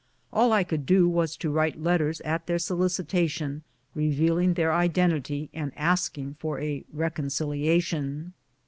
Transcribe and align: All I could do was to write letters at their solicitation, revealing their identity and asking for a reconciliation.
All 0.33 0.51
I 0.51 0.63
could 0.63 0.87
do 0.87 1.07
was 1.07 1.37
to 1.37 1.51
write 1.51 1.79
letters 1.79 2.21
at 2.21 2.47
their 2.47 2.57
solicitation, 2.57 3.61
revealing 3.93 4.55
their 4.55 4.73
identity 4.73 5.51
and 5.53 5.71
asking 5.75 6.37
for 6.39 6.59
a 6.59 6.83
reconciliation. 6.91 8.33